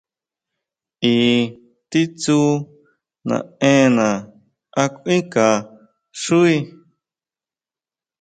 [1.13, 1.15] ¿I
[1.89, 2.39] titsú
[3.27, 4.07] naʼenna
[4.81, 5.45] a kuinʼka
[6.21, 6.55] xuí.